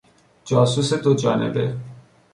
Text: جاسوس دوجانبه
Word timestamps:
جاسوس 0.45 0.93
دوجانبه 0.93 1.75